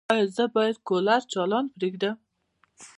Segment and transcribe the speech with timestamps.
[0.13, 2.17] ایا زه باید کولر چالانه پریږدم؟